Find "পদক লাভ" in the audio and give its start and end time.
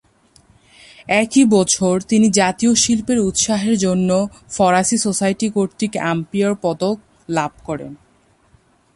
6.61-7.51